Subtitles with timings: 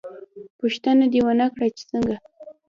[0.59, 2.15] _پوښتنه دې ونه کړه چې څنګه؟